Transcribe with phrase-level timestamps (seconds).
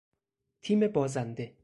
[0.61, 1.55] تیم بازنده